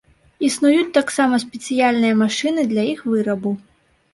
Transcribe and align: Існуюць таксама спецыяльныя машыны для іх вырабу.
Існуюць 0.47 0.95
таксама 0.97 1.39
спецыяльныя 1.43 2.15
машыны 2.25 2.61
для 2.73 2.83
іх 2.95 3.07
вырабу. 3.15 3.57